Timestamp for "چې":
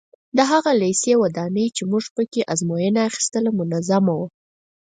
1.75-1.83